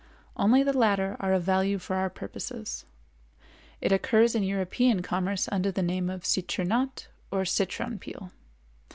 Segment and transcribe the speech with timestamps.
[0.35, 2.85] Only the latter are of value for our purposes.
[3.81, 8.31] It occurs in European commerce under the name of Citronat or citron peel.